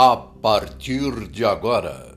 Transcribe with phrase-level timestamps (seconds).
[0.00, 2.14] a partir de agora.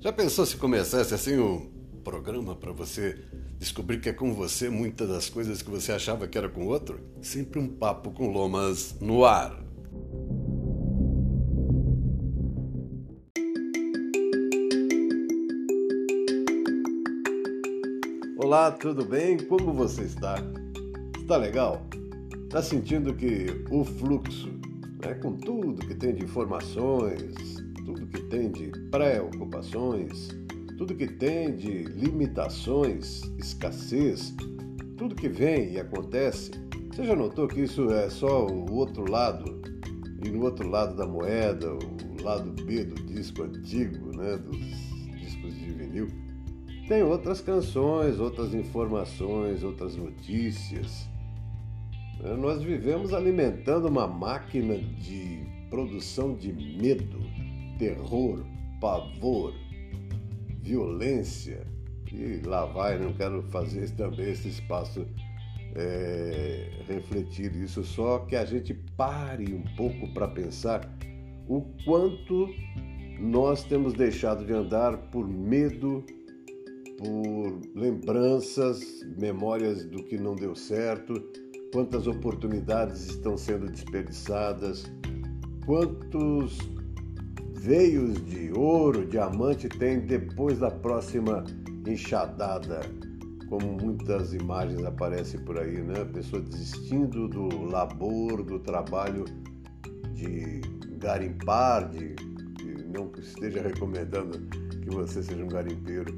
[0.00, 1.70] Já pensou se começasse assim um
[2.02, 3.14] programa para você
[3.58, 6.98] descobrir que é com você muitas das coisas que você achava que era com outro?
[7.20, 9.54] Sempre um papo com lomas no ar.
[18.38, 19.36] Olá, tudo bem?
[19.36, 20.36] Como você está?
[21.20, 21.86] Está legal?
[22.44, 24.59] Está sentindo que o fluxo
[25.04, 27.34] né, com tudo que tem de informações,
[27.84, 30.28] tudo que tem de preocupações,
[30.76, 34.34] tudo que tem de limitações, escassez,
[34.96, 36.50] tudo que vem e acontece.
[36.90, 39.60] Você já notou que isso é só o outro lado?
[40.24, 44.58] E no outro lado da moeda, o lado B do disco antigo, né, dos
[45.18, 46.06] discos de vinil,
[46.88, 51.09] tem outras canções, outras informações, outras notícias?
[52.38, 57.18] Nós vivemos alimentando uma máquina de produção de medo,
[57.78, 58.44] terror,
[58.80, 59.54] pavor,
[60.60, 61.66] violência.
[62.12, 65.06] E lá vai, não quero fazer também esse espaço
[65.74, 70.92] é, refletir isso, só que a gente pare um pouco para pensar
[71.48, 72.48] o quanto
[73.18, 76.04] nós temos deixado de andar por medo,
[76.98, 78.80] por lembranças,
[79.18, 81.14] memórias do que não deu certo,
[81.72, 84.90] quantas oportunidades estão sendo desperdiçadas,
[85.64, 86.58] quantos
[87.54, 91.44] veios de ouro, diamante tem depois da próxima
[91.86, 92.80] enxadada,
[93.48, 96.04] como muitas imagens aparecem por aí, né?
[96.12, 99.24] Pessoa desistindo do labor, do trabalho
[100.14, 100.60] de
[100.98, 104.38] garimpar, de, de não esteja recomendando
[104.80, 106.12] que você seja um garimpeiro,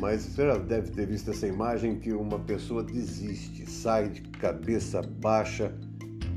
[0.00, 5.02] mas você já deve ter visto essa imagem que uma pessoa desiste, sai de cabeça
[5.02, 5.74] baixa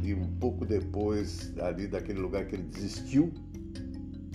[0.03, 3.31] e um pouco depois, ali daquele lugar que ele desistiu,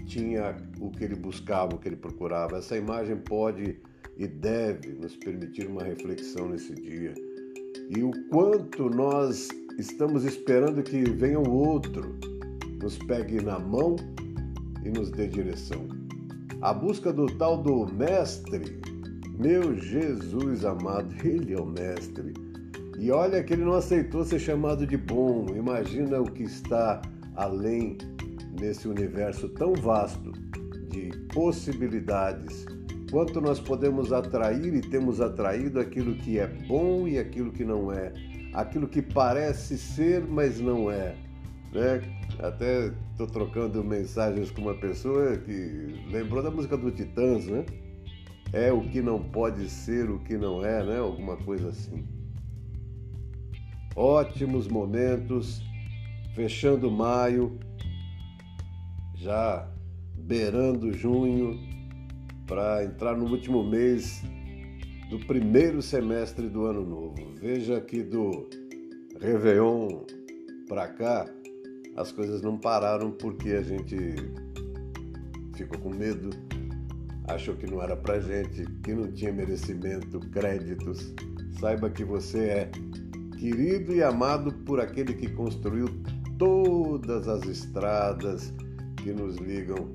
[0.07, 2.57] tinha o que ele buscava, o que ele procurava.
[2.57, 3.79] Essa imagem pode
[4.17, 7.13] e deve nos permitir uma reflexão nesse dia.
[7.95, 9.49] E o quanto nós
[9.79, 12.19] estamos esperando que venha o outro,
[12.83, 13.97] nos pegue na mão
[14.83, 15.87] e nos dê direção.
[16.63, 18.81] A busca do tal do mestre
[19.39, 22.35] meu Jesus amado, ele é o mestre.
[22.99, 25.47] E olha que ele não aceitou ser chamado de bom.
[25.55, 27.01] Imagina o que está
[27.37, 27.97] além
[28.61, 30.33] nesse universo tão vasto
[30.91, 32.67] de possibilidades.
[33.13, 37.93] Quanto nós podemos atrair e temos atraído aquilo que é bom e aquilo que não
[37.93, 38.13] é.
[38.55, 41.15] Aquilo que parece ser, mas não é.
[41.73, 42.03] Né?
[42.41, 47.65] Até estou trocando mensagens com uma pessoa que lembrou da música do Titãs, né?
[48.53, 50.99] É o que não pode ser o que não é, né?
[50.99, 52.05] Alguma coisa assim.
[53.95, 55.61] Ótimos momentos,
[56.35, 57.59] fechando maio,
[59.15, 59.69] já
[60.15, 61.59] beirando junho,
[62.47, 64.23] para entrar no último mês
[65.11, 67.35] do primeiro semestre do ano novo.
[67.41, 68.49] Veja que do
[69.21, 70.05] Réveillon
[70.69, 71.27] para cá,
[71.97, 73.97] as coisas não pararam porque a gente
[75.55, 76.31] ficou com medo
[77.29, 81.15] achou que não era pra gente, que não tinha merecimento, créditos.
[81.61, 82.71] Saiba que você é
[83.39, 85.89] querido e amado por aquele que construiu
[86.39, 88.53] todas as estradas
[89.03, 89.93] que nos ligam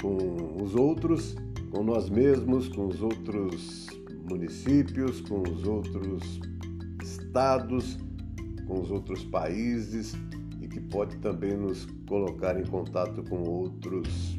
[0.00, 1.34] com os outros,
[1.70, 3.86] com nós mesmos, com os outros
[4.28, 6.40] municípios, com os outros
[7.02, 7.98] estados,
[8.66, 10.14] com os outros países
[10.60, 14.33] e que pode também nos colocar em contato com outros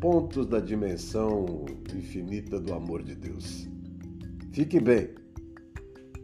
[0.00, 1.64] pontos da dimensão
[1.94, 3.68] infinita do amor de Deus.
[4.52, 5.10] Fique bem.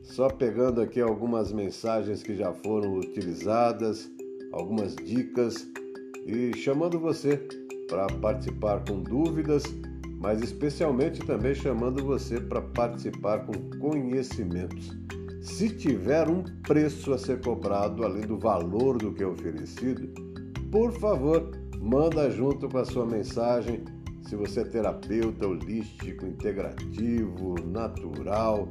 [0.02, 4.10] Só pegando aqui algumas mensagens que já foram utilizadas,
[4.52, 5.66] algumas dicas
[6.26, 7.40] e chamando você
[7.88, 9.62] para participar com dúvidas,
[10.20, 14.96] mas especialmente também chamando você para participar com conhecimentos.
[15.40, 20.08] Se tiver um preço a ser cobrado além do valor do que é oferecido,
[20.70, 21.50] por favor,
[21.82, 23.82] Manda junto com a sua mensagem
[24.22, 28.68] se você é terapeuta holístico, integrativo, natural.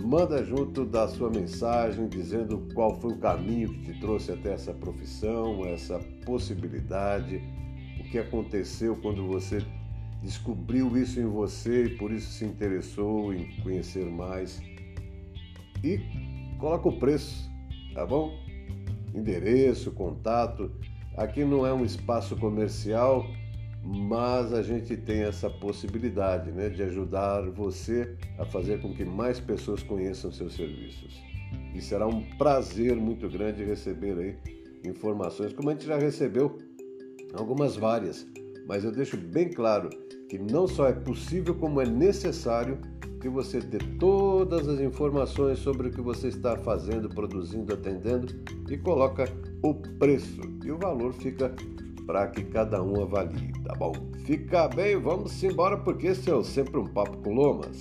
[0.00, 4.72] Manda junto da sua mensagem dizendo qual foi o caminho que te trouxe até essa
[4.72, 7.42] profissão, essa possibilidade,
[8.00, 9.62] o que aconteceu quando você
[10.22, 14.62] descobriu isso em você e por isso se interessou em conhecer mais.
[15.84, 16.00] E
[16.58, 17.50] coloca o preço,
[17.92, 18.32] tá bom?
[19.14, 20.72] Endereço, contato
[21.18, 23.26] Aqui não é um espaço comercial,
[23.84, 29.40] mas a gente tem essa possibilidade né, de ajudar você a fazer com que mais
[29.40, 31.20] pessoas conheçam seus serviços.
[31.74, 36.56] E será um prazer muito grande receber aí informações, como a gente já recebeu
[37.34, 38.24] algumas várias,
[38.68, 39.90] mas eu deixo bem claro
[40.30, 42.78] que não só é possível, como é necessário
[43.20, 48.32] que você dê todas as informações sobre o que você está fazendo, produzindo, atendendo
[48.70, 49.24] e coloca
[49.62, 51.54] o preço e o valor fica
[52.06, 53.92] para que cada um avalie, tá bom?
[54.24, 57.80] Fica bem, vamos embora porque esse é sempre um papo com lomas.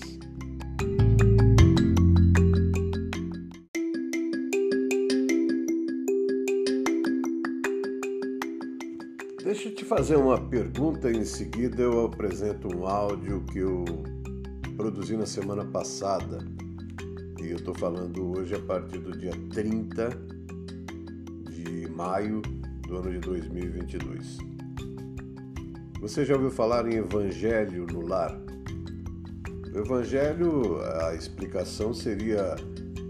[9.44, 13.86] Deixa eu te fazer uma pergunta e em seguida eu apresento um áudio que eu
[14.78, 16.38] produzi na semana passada
[17.42, 20.10] e eu estou falando hoje a partir do dia 30
[21.50, 22.44] de maio
[22.88, 24.38] do ano de 2022.
[26.00, 28.40] Você já ouviu falar em Evangelho no lar?
[29.74, 32.56] O Evangelho, a explicação seria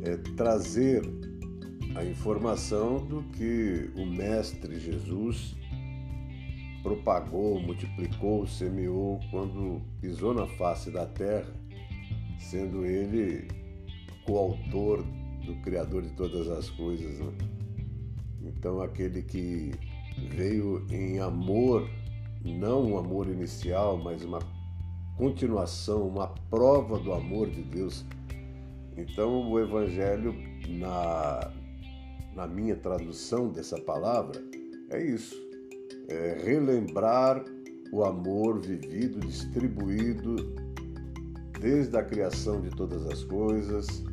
[0.04, 1.02] é, trazer
[1.96, 5.54] a informação do que o Mestre Jesus
[6.82, 11.57] propagou, multiplicou, semeou quando pisou na face da terra,
[12.40, 13.48] sendo ele
[14.26, 15.04] coautor
[15.46, 17.20] do Criador de todas as coisas.
[17.20, 17.34] Né?
[18.44, 19.72] Então, aquele que
[20.30, 21.90] veio em amor,
[22.44, 24.40] não um amor inicial, mas uma
[25.18, 28.06] continuação, uma prova do amor de Deus.
[28.96, 30.36] Então, o Evangelho,
[30.68, 31.52] na,
[32.36, 34.42] na minha tradução dessa palavra,
[34.90, 35.48] é isso
[36.08, 37.44] é, relembrar
[37.92, 40.36] o amor vivido, distribuído
[41.60, 44.04] desde a criação de todas as coisas,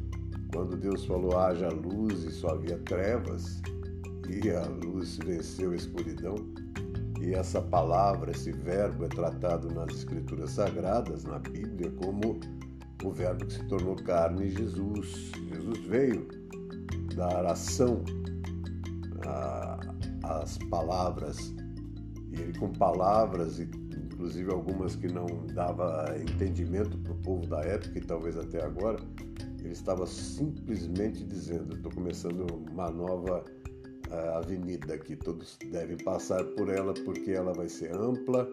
[0.53, 3.61] quando Deus falou haja luz e só havia trevas,
[4.29, 6.37] e a luz venceu a escuridão.
[7.21, 12.39] E essa palavra, esse verbo é tratado nas escrituras sagradas, na Bíblia, como
[13.03, 15.33] o verbo que se tornou carne, Jesus.
[15.49, 16.29] Jesus veio
[17.15, 18.03] dar ação
[20.23, 21.55] às palavras
[22.31, 23.61] e ele com palavras,
[24.25, 28.99] inclusive algumas que não dava entendimento para o povo da época e talvez até agora,
[29.61, 33.45] ele estava simplesmente dizendo: estou começando uma nova
[34.09, 38.51] uh, avenida que todos devem passar por ela porque ela vai ser ampla,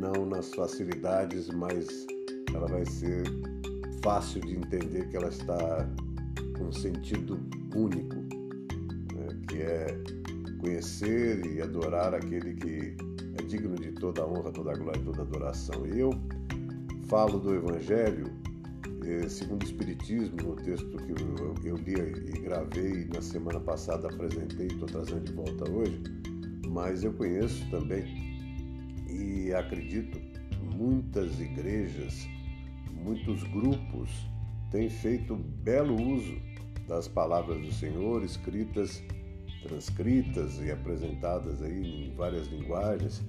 [0.00, 2.06] não nas facilidades, mas
[2.54, 3.24] ela vai ser
[4.02, 5.86] fácil de entender que ela está
[6.56, 7.38] com um sentido
[7.76, 8.16] único,
[9.14, 9.86] né, que é
[10.58, 12.96] conhecer e adorar aquele que
[13.48, 15.86] digno de toda honra, toda glória, toda adoração.
[15.86, 16.10] Eu
[17.08, 18.30] falo do Evangelho
[19.04, 24.66] eh, segundo o Espiritismo, no texto que eu, li e gravei na semana passada, apresentei,
[24.66, 26.02] estou trazendo de volta hoje,
[26.68, 28.04] mas eu conheço também
[29.08, 30.20] e acredito
[30.76, 32.28] muitas igrejas,
[32.92, 34.10] muitos grupos
[34.70, 36.36] têm feito belo uso
[36.86, 39.02] das palavras do Senhor escritas
[39.62, 43.22] transcritas e apresentadas aí em várias linguagens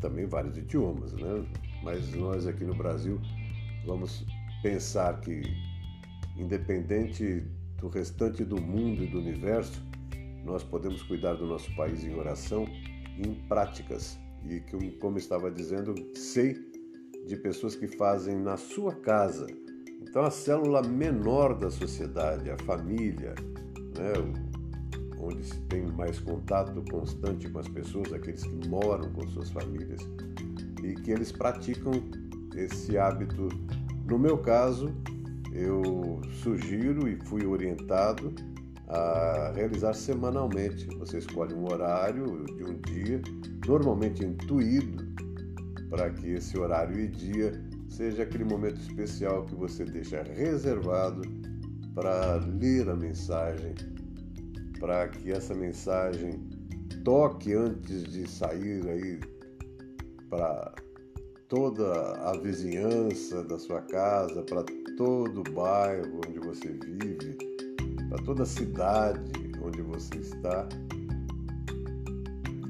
[0.00, 1.44] também vários idiomas, né?
[1.82, 3.20] Mas nós aqui no Brasil
[3.86, 4.26] vamos
[4.62, 5.42] pensar que,
[6.36, 7.44] independente
[7.78, 9.82] do restante do mundo e do universo,
[10.44, 12.66] nós podemos cuidar do nosso país em oração
[13.16, 14.18] e em práticas.
[14.44, 16.56] E que, como estava dizendo, sei
[17.26, 19.46] de pessoas que fazem na sua casa.
[20.00, 23.34] Então, a célula menor da sociedade, a família,
[23.96, 24.49] né,
[25.22, 30.00] onde se tem mais contato constante com as pessoas, aqueles que moram com suas famílias,
[30.82, 31.92] e que eles praticam
[32.54, 33.48] esse hábito.
[34.06, 34.94] No meu caso,
[35.52, 38.32] eu sugiro e fui orientado
[38.88, 40.86] a realizar semanalmente.
[40.98, 43.20] Você escolhe um horário de um dia,
[43.66, 45.04] normalmente intuído,
[45.88, 47.52] para que esse horário e dia
[47.88, 51.22] seja aquele momento especial que você deixa reservado
[51.94, 53.74] para ler a mensagem
[54.80, 56.40] para que essa mensagem
[57.04, 59.20] toque antes de sair aí
[60.28, 60.74] para
[61.48, 64.64] toda a vizinhança da sua casa, para
[64.96, 67.36] todo o bairro onde você vive,
[68.08, 69.32] para toda a cidade
[69.62, 70.66] onde você está,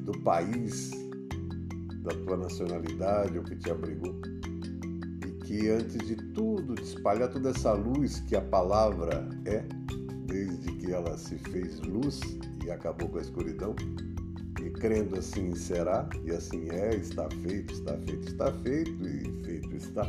[0.05, 0.91] do país,
[2.03, 4.21] da tua nacionalidade ou que te abrigou.
[5.25, 9.65] E que antes de tudo, de espalhar toda essa luz que a palavra é,
[10.93, 12.21] ela se fez luz
[12.65, 13.75] e acabou com a escuridão.
[14.63, 19.77] E crendo assim será, e assim é, está feito, está feito, está feito e feito
[19.77, 20.07] está.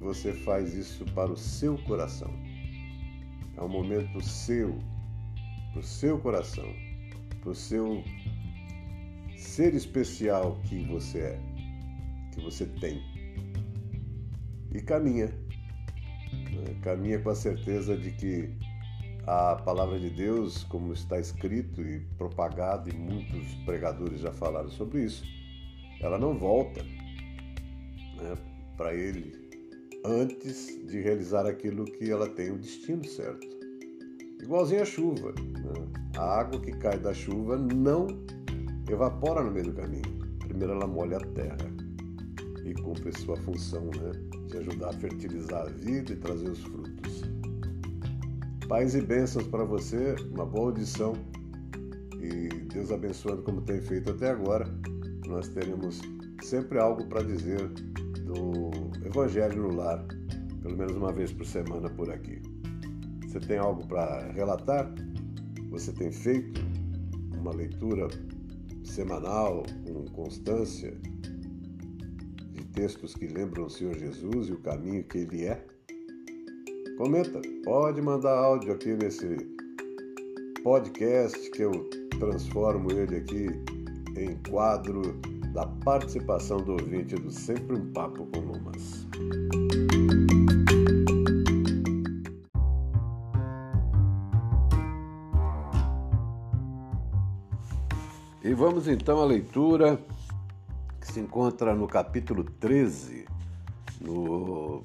[0.00, 2.30] Você faz isso para o seu coração.
[3.56, 4.78] É um momento seu,
[5.72, 6.68] para o seu coração,
[7.40, 8.02] para o seu
[9.36, 11.40] ser especial que você é,
[12.32, 13.02] que você tem.
[14.72, 15.32] E caminha
[16.82, 18.50] Caminha com a certeza de que
[19.26, 25.04] a palavra de Deus, como está escrito e propagado, e muitos pregadores já falaram sobre
[25.04, 25.24] isso,
[26.00, 28.36] ela não volta né,
[28.76, 29.32] para ele
[30.04, 33.46] antes de realizar aquilo que ela tem o destino certo.
[34.42, 35.32] Igualzinho a chuva.
[35.32, 36.02] Né?
[36.18, 38.06] A água que cai da chuva não
[38.90, 40.18] evapora no meio do caminho.
[40.40, 41.74] Primeiro ela molha a terra
[42.64, 44.12] e cumpre sua função né,
[44.48, 47.33] de ajudar a fertilizar a vida e trazer os frutos.
[48.68, 51.12] Paz e bênçãos para você, uma boa audição
[52.18, 54.64] e Deus abençoando como tem feito até agora.
[55.26, 56.00] Nós teremos
[56.42, 57.68] sempre algo para dizer
[58.24, 58.70] do
[59.04, 60.02] Evangelho no Lar,
[60.62, 62.40] pelo menos uma vez por semana por aqui.
[63.26, 64.90] Você tem algo para relatar?
[65.68, 66.62] Você tem feito
[67.38, 68.08] uma leitura
[68.82, 70.96] semanal com constância
[72.52, 75.73] de textos que lembram o Senhor Jesus e o caminho que ele é?
[76.96, 79.36] Comenta, pode mandar áudio aqui nesse
[80.62, 81.72] podcast que eu
[82.20, 83.48] transformo ele aqui
[84.16, 85.20] em quadro
[85.52, 89.08] da participação do ouvinte do Sempre um Papo com Lumas.
[98.44, 99.98] E vamos então à leitura
[101.00, 103.26] que se encontra no capítulo 13,
[104.00, 104.84] no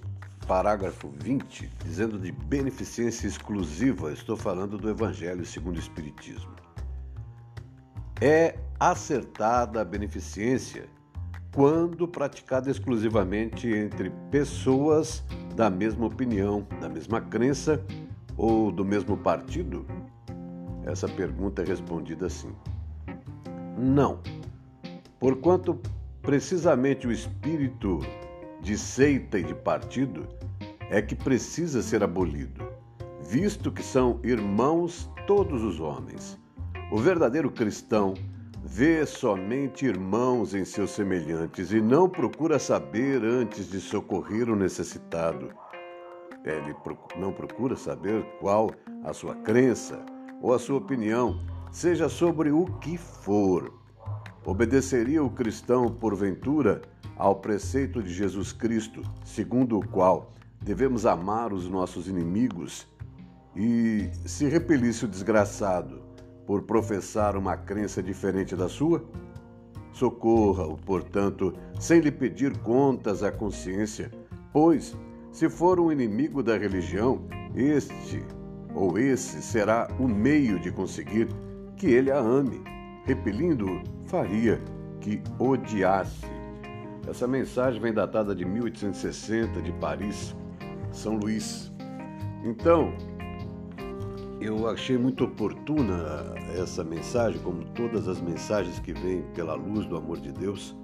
[0.50, 6.50] parágrafo 20, dizendo de beneficência exclusiva, estou falando do Evangelho segundo o Espiritismo.
[8.20, 10.90] É acertada a beneficência
[11.54, 15.24] quando praticada exclusivamente entre pessoas
[15.56, 17.80] da mesma opinião, da mesma crença
[18.36, 19.86] ou do mesmo partido?
[20.84, 22.52] Essa pergunta é respondida assim:
[23.78, 24.20] Não.
[25.20, 25.80] Porquanto
[26.24, 28.00] precisamente o espírito
[28.62, 30.28] de seita e de partido
[30.90, 32.68] é que precisa ser abolido,
[33.22, 36.40] visto que são irmãos todos os homens.
[36.92, 38.14] O verdadeiro cristão
[38.64, 45.50] vê somente irmãos em seus semelhantes e não procura saber antes de socorrer o necessitado.
[46.44, 46.76] Ele
[47.18, 48.72] não procura saber qual
[49.04, 50.04] a sua crença
[50.42, 51.40] ou a sua opinião,
[51.72, 53.74] seja sobre o que for.
[54.50, 56.82] Obedeceria o cristão, porventura,
[57.16, 62.88] ao preceito de Jesus Cristo, segundo o qual devemos amar os nossos inimigos,
[63.56, 66.02] e se repelisse o desgraçado,
[66.48, 69.04] por professar uma crença diferente da sua?
[69.94, 74.10] Socorra-o, portanto, sem lhe pedir contas à consciência,
[74.52, 74.98] pois,
[75.32, 77.22] se for um inimigo da religião,
[77.54, 78.26] este
[78.74, 81.28] ou esse será o meio de conseguir
[81.78, 82.79] que ele a ame.
[83.10, 84.62] Repelindo-o, faria
[85.02, 86.28] que odiasse.
[87.08, 90.36] Essa mensagem vem datada de 1860, de Paris,
[90.92, 91.72] São Luís.
[92.46, 92.94] Então,
[94.40, 99.98] eu achei muito oportuna essa mensagem, como todas as mensagens que vêm pela luz do
[99.98, 100.78] amor de Deus,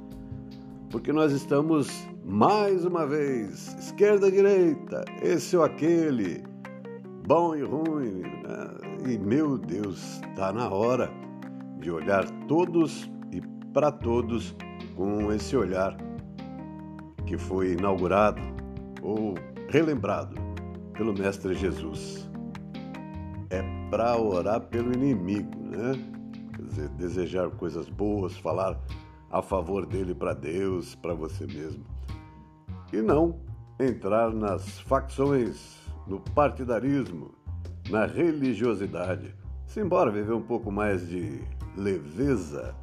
[0.90, 1.88] porque nós estamos
[2.24, 6.44] mais uma vez, esquerda, direita, esse ou aquele,
[7.28, 9.14] bom e ruim, né?
[9.14, 11.24] e meu Deus, está na hora
[11.80, 13.42] de olhar todos e
[13.74, 14.56] para todos
[14.96, 15.96] com esse olhar
[17.26, 18.42] que foi inaugurado
[19.02, 19.36] ou
[19.70, 20.36] relembrado
[20.94, 22.30] pelo Mestre Jesus
[23.50, 25.94] é para orar pelo inimigo, né?
[26.56, 28.80] Quer dizer, desejar coisas boas, falar
[29.30, 31.84] a favor dele para Deus, para você mesmo.
[32.92, 33.40] E não
[33.80, 35.78] entrar nas facções,
[36.08, 37.34] no partidarismo,
[37.90, 39.36] na religiosidade.
[39.68, 41.42] Simbora viver um pouco mais de
[41.76, 42.76] leveza.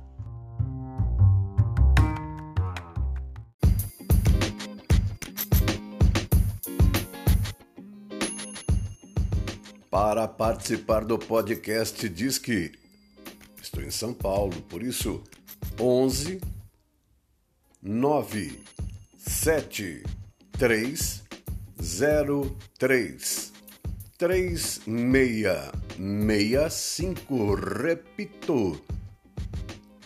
[9.91, 12.73] Para participar do podcast diz que
[13.61, 15.23] estou em São Paulo, por isso
[15.81, 16.41] 11
[17.83, 18.61] 9
[19.19, 20.03] 7
[20.53, 21.23] 3
[21.81, 23.52] 0 3
[24.23, 25.43] 3 6
[25.99, 28.81] 65 repito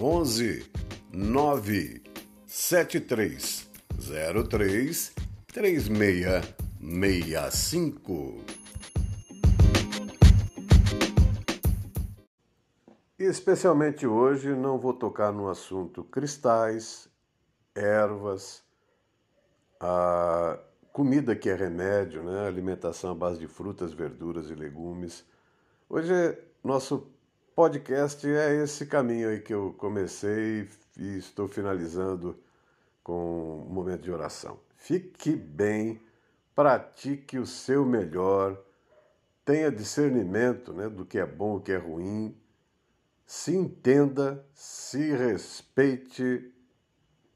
[0.01, 0.73] 11
[1.13, 2.03] 9
[2.47, 3.71] 7 3
[4.01, 5.13] 0 3
[5.53, 6.25] 3 6
[6.81, 8.41] 65
[13.19, 17.07] especialmente hoje não vou tocar no assunto cristais,
[17.75, 18.65] ervas,
[19.79, 20.56] a
[20.97, 22.49] comida que é remédio, né?
[22.49, 25.27] alimentação à base de frutas, verduras e legumes.
[25.91, 26.11] Hoje
[26.65, 27.13] nosso
[27.55, 32.35] podcast é esse caminho aí que eu comecei e estou finalizando
[33.05, 34.59] com um momento de oração.
[34.79, 36.01] Fique bem,
[36.55, 38.59] pratique o seu melhor
[39.45, 42.35] tenha discernimento né, do que é bom e o que é ruim,
[43.27, 46.55] se entenda, se respeite,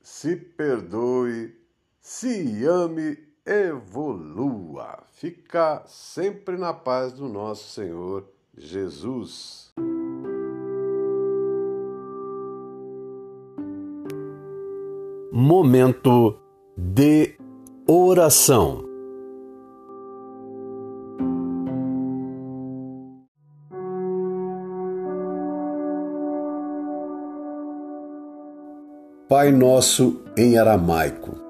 [0.02, 1.55] se perdoe,
[2.00, 4.99] se ame, evolua.
[5.12, 8.25] Fica sempre na paz do nosso Senhor
[8.56, 9.73] Jesus.
[15.32, 16.38] Momento
[16.76, 17.37] de
[17.87, 18.85] oração.
[29.28, 31.50] Pai Nosso em aramaico.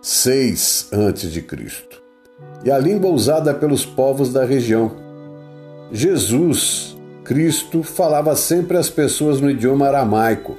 [0.00, 1.44] 6 a.C.
[2.64, 4.92] e a língua usada pelos povos da região.
[5.92, 10.56] Jesus, Cristo, falava sempre às pessoas no idioma aramaico.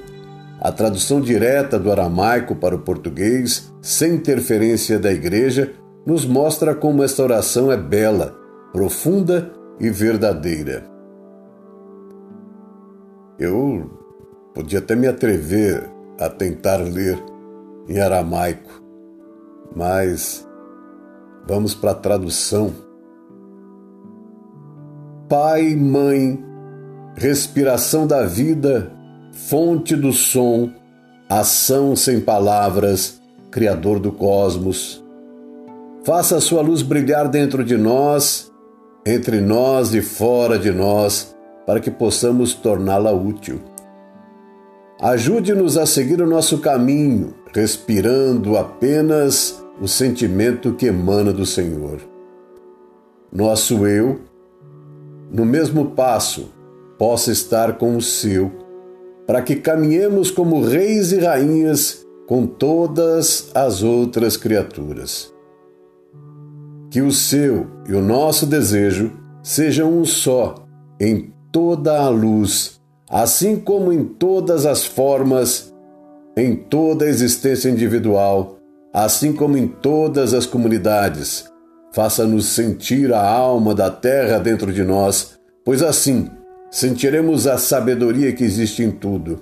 [0.60, 5.72] A tradução direta do aramaico para o português, sem interferência da igreja,
[6.06, 8.36] nos mostra como esta oração é bela,
[8.72, 10.84] profunda e verdadeira.
[13.38, 14.02] Eu
[14.54, 15.82] Podia até me atrever
[16.20, 17.18] a tentar ler
[17.88, 18.81] em aramaico,
[19.74, 20.46] mas
[21.46, 22.72] vamos para a tradução.
[25.28, 26.42] Pai, mãe,
[27.14, 28.92] respiração da vida,
[29.32, 30.70] fonte do som,
[31.28, 35.04] ação sem palavras, Criador do cosmos.
[36.04, 38.50] Faça a sua luz brilhar dentro de nós,
[39.06, 41.36] entre nós e fora de nós,
[41.66, 43.60] para que possamos torná-la útil.
[45.00, 52.00] Ajude-nos a seguir o nosso caminho, respirando apenas o sentimento que emana do Senhor.
[53.32, 54.20] Nosso eu,
[55.30, 56.52] no mesmo passo,
[56.98, 58.52] possa estar com o seu,
[59.26, 65.32] para que caminhemos como reis e rainhas com todas as outras criaturas.
[66.90, 70.66] Que o seu e o nosso desejo sejam um só
[71.00, 72.82] em toda a luz
[73.12, 75.70] assim como em todas as formas,
[76.34, 78.56] em toda a existência individual,
[78.92, 81.50] assim como em todas as comunidades.
[81.92, 86.30] Faça-nos sentir a alma da terra dentro de nós, pois assim
[86.70, 89.40] sentiremos a sabedoria que existe em tudo.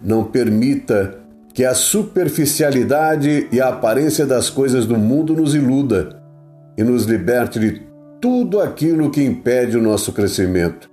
[0.00, 1.18] Não permita
[1.52, 6.20] que a superficialidade e a aparência das coisas do mundo nos iluda
[6.76, 7.82] e nos liberte de
[8.20, 10.90] tudo aquilo que impede o nosso crescimento.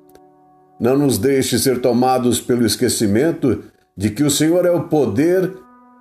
[0.79, 3.63] Não nos deixe ser tomados pelo esquecimento
[3.95, 5.51] de que o Senhor é o poder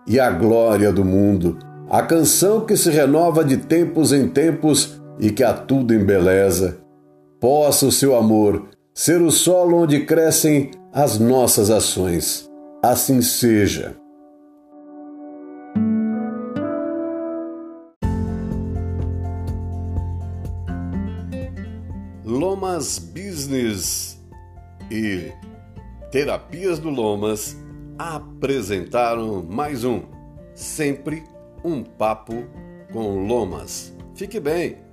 [0.06, 1.58] e a glória do mundo,
[1.90, 6.78] a canção que se renova de tempos em tempos e que a tudo embeleza.
[7.40, 12.48] Possa o seu amor ser o solo onde crescem as nossas ações.
[12.80, 13.96] Assim seja.
[22.24, 24.16] Lomas Business
[24.88, 25.32] e
[26.12, 27.56] Terapias do Lomas
[27.98, 30.02] apresentaram mais um
[30.54, 31.24] Sempre
[31.64, 32.44] um Papo
[32.92, 33.94] com Lomas.
[34.14, 34.89] Fique bem!